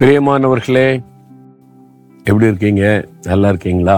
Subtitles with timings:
[0.00, 0.88] பிரியமானவர்களே
[2.26, 3.04] எப்படி இருக்கீங்க?
[3.28, 3.96] நல்லா இருக்கீங்களா?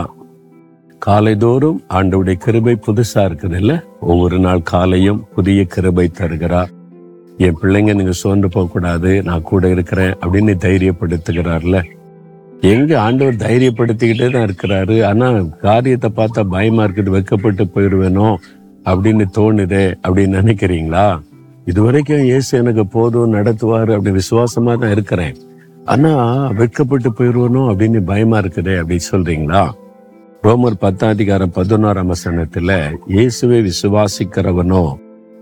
[0.99, 6.71] காலை தோறும் ஆண்டவுடைய கிருபை புதுசா இருக்குது இல்ல ஒவ்வொரு நாள் காலையும் புதிய கிருபை தருகிறார்.
[7.39, 11.83] என் பிள்ளைங்க நீங்க சோர்ந்து போக கூடாது நான் கூட இருக்கிறேன் அப்படின்னு தைரியப்படுத்துகிறார்ல.
[12.61, 15.05] எங்க ஆண்டவர் தைரியப்படுத்திக்கிட்டே தான் இருக்கிறாரு.
[15.11, 15.29] ஆனா
[15.67, 18.37] காரியத்தை பார்த்தா பயமா இருக்குது வெக்கப்பட்டு போயிடுவேனோ
[18.87, 21.07] அப்படின்னு தோணுதே அப்படின்னு நினைக்கிறீங்களா?
[21.65, 25.37] இதுவரைக்கும் இயேசு எனக்கு போதும் நடத்துவார் அப்படி விசுவாசமா தான் இருக்கிறேன்.
[25.91, 29.71] ஆனா வெட்கப்பட்டு போயிடுவனோ அப்படின்னு பயமா இருக்குதே அப்படின்னு சொல்றீங்களா?
[30.43, 34.95] ரோமர் பத்தாம் அதிகாரம் பதினோராம் வசனத்துல இயேசுவை விசுவாசிக்கிறவனோ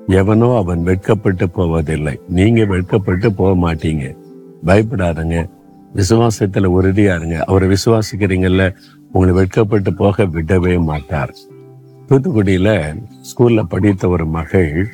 [0.07, 2.21] எவனோ அவன் வெட்கப்பட்டு போவதில்லை.
[2.29, 4.17] நீங்க வெட்கப்பட்டு போக மாட்டீங்க.
[4.67, 5.49] பயப்படாதங்க.
[5.95, 7.45] விசுவாசத்துல உறுதியா இருங்க.
[7.47, 8.75] அவரை விசுவாசிக்கிறீங்கல்ல
[9.13, 11.35] உங்களை வெட்கப்பட்டு போக விடவே மாட்டார்.
[12.09, 14.89] தூத்துக்குடியில ஸ்கூல்ல படித்த ஒரு மகள்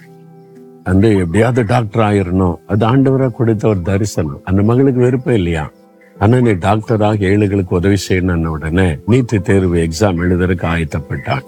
[0.84, 4.40] வந்து எப்படியாவது டாக்டர் ஆயிடணும் அது ஆண்டவராக கொடுத்த ஒரு தரிசனம்.
[4.44, 5.70] அந்த மகளுக்கு விருப்பம் இல்லையா?
[6.18, 11.44] ஆனா நீ டாக்டராக ஏழுகளுக்கு உதவி செய்யணும்னு உடனே நீட்டு தேர்வு எக்ஸாம் எழுதுறதுக்கு ஆயத்தப்பட்டான்.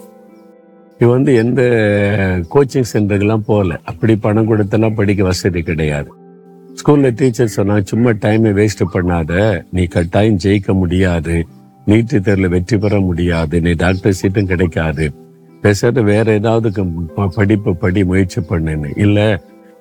[0.99, 1.61] இவ வந்து எந்த
[2.53, 3.79] கோச்சிங் சென்டருக்கெல்லாம் போகல.
[3.83, 6.11] அப்படி பணம் கொடுத்தெல்லாம் படிக்க வசதி கிடையாது.
[6.79, 9.61] ஸ்கூல்ல டீச்சர் சொன்னா சும்மா டைமை வேஸ்ட் பண்ணாத.
[9.71, 11.47] நீ கட்டாயம் ஜெயிக்க முடியாது.
[11.85, 13.61] நீட்டு தேர்வில் வெற்றி பெற முடியாது.
[13.61, 15.11] நீ டாக்டர் சீட்டும் கிடைக்காது.
[15.61, 16.69] பேசாத வேற ஏதாவது
[17.37, 18.89] படிப்பு படி முயற்சி பண்ணுன்னு.
[19.05, 19.19] இல்ல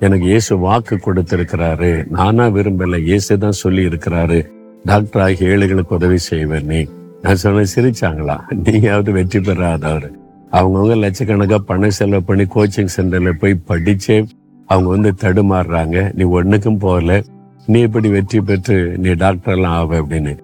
[0.06, 1.90] எனக்கு இயேசு வாக்கு கொடுத்திருக்கிறாரு.
[2.16, 4.38] நானா விரும்பல இயேசு தான் சொல்லி இருக்கிறாரு
[4.84, 6.80] டாக்டர் ஆகி ஏழைகளுக்கு உதவி செய்வேன் நீ.
[7.22, 8.36] நான் சொன்ன சிரிச்சாங்களா?
[8.64, 10.08] நீயாவது வெற்றி பெறாதவர்.
[10.56, 14.18] அவங்கவுங்க லட்சக்கணக்காக பணம் செலவு பண்ணி கோச்சிங் சென்டர்ல போய் படிச்சே
[14.68, 15.96] அவங்க வந்து தடுமாறுறாங்க.
[16.18, 17.18] நீ ஒண்ணுக்கும் போகல.
[17.66, 20.34] நீ இப்படி வெற்றி பெற்று நீ டாக்டர்லாம் ஆவ அப்படின்னு.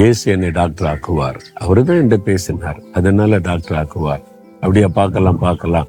[0.00, 1.38] இயேசு என்னை டாக்டர் ஆக்குவார்.
[1.62, 2.78] அவரு தான் என்கிட்ட பேசினார்.
[2.98, 4.22] அதனால டாக்டர் ஆக்குவார்.
[4.62, 5.88] அப்படியே பார்க்கலாம் பார்க்கலாம்.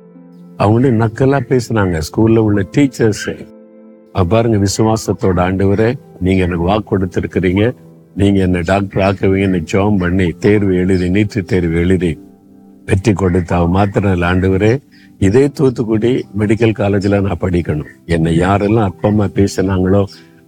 [0.61, 1.97] அவங்க வந்து நக்கலா பேசுனாங்க.
[2.07, 3.27] ஸ்கூல்ல உள்ள டீச்சர்ஸ்.
[4.31, 5.89] பாருங்க விசுவாசத்தோட ஆண்டவரே
[6.25, 7.63] நீங்க எனக்கு வாக்கு கொடுத்துருக்கிறீங்க.
[8.21, 12.11] நீங்க என்ன டாக்டர் ஆக்குவீங்கன்னு ஜெபம் பண்ணி தேர்வு எழுதி நீட்டு தேர்வு எழுதி
[12.89, 14.73] வெற்றி கொடுத்த அவன் மாத்திரம் இல்லை ஆண்டவரே.
[15.27, 17.91] இதே தூத்துக்குடி மெடிக்கல் காலேஜ்ல நான் படிக்கணும்.
[18.15, 20.03] என்னை யாரெல்லாம் அப்பமா பேசினாங்களோ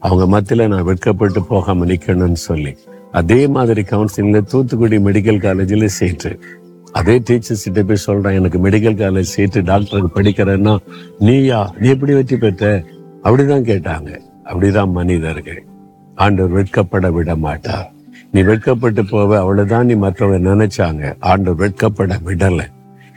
[0.07, 2.73] அவங்க மத்தியில நான் வெட்கப்பட்டு போகாம நிக்கணும்னு சொல்லி.
[3.19, 6.31] அதே மாதிரி கவுன்சிலிங்ல தூத்துக்குடி மெடிக்கல் காலேஜ்ல சேர்த்து.
[6.97, 10.77] அதே டீச்சர்ஸ் கிட்ட போய் சொல்றேன் எனக்கு மெடிக்கல் காலேஜ் சீட்டு டாக்டருக்கு படிக்கிறேன்னா
[11.19, 12.83] நீயா நீ எப்படி வெற்றி பெற்ற?
[13.23, 14.19] அப்படிதான் கேட்டாங்க.
[14.45, 15.65] அப்படிதான் மனிதர்கள்.
[16.15, 17.91] ஆண்டவர் வெட்கப்பட விட மாட்டார்.
[18.31, 21.15] நீ வெட்கப்பட்டு போவ அவ்வளவுதான் நீ மற்றவங்க நினைச்சாங்க.
[21.19, 22.61] ஆண்டவர் வெட்கப்பட விடல.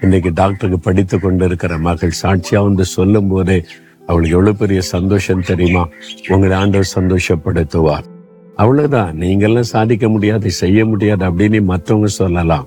[0.00, 3.64] இன்னைக்கு டாக்டருக்கு படித்து கொண்டு இருக்கிற மகள் சாட்சியா வந்து சொல்லும் போதே
[4.06, 5.88] அவளுக்கு எவ்வளவு பெரிய சந்தோஷம் தெரியுமா?
[6.28, 8.08] உங்களை ஆண்டவர் சந்தோஷப்படுத்துவார்.
[8.56, 9.16] அவ்வளவுதான்.
[9.18, 12.66] நீங்கெல்லாம் சாதிக்க முடியாது செய்ய முடியாது அப்படின்னு மற்றவங்க சொல்லலாம்.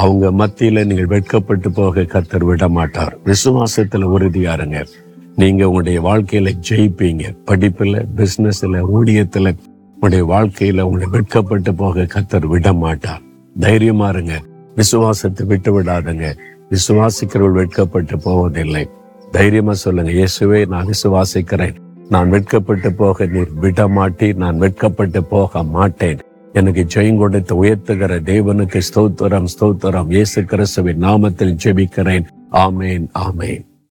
[0.00, 4.78] அவங்க மத்தியில நீங்கள் வெட்கப்பட்டு போக கத்தர் விட மாட்டார் விசுவாசத்துல உறுதியாருங்க.
[5.40, 7.24] நீங்க உங்களுடைய வாழ்க்கையில ஜெயிப்பீங்க.
[7.50, 9.52] படிப்புல பிசினஸ்ல ஊழியத்துல
[9.94, 13.22] உங்களுடைய வாழ்க்கையில உங்களை வெட்கப்பட்டு போக கத்தர் விட மாட்டார்
[13.66, 14.34] தைரியமா இருங்க.
[14.74, 16.26] விசுவாசத்தை விட்டு விடாதுங்க.
[16.72, 18.84] விசுவாசிக்கிறவர்கள் வெட்கப்பட்டு போவதில்லை.
[19.30, 21.76] தைரியமா சொல்லுங்க இயேசுவே நான் விசுவாசிக்கிறேன்.
[22.08, 26.22] நான் வெட்கப்பட்டு போக நீர் விட மாட்டி நான் வெட்கப்பட்டு போக மாட்டேன்.
[26.58, 30.10] எனக்கு ஜெயம் கொடுத்து உயர்த்துகிற தேவனுக்கு ஸ்தோத்திரம் ஸ்தோத்திரம்.
[30.10, 32.26] இயேசு கிறிஸ்துவின் நாமத்தில் ஜெபிக்கிறேன்.
[32.66, 33.64] ஆமேன் ஆமேன்.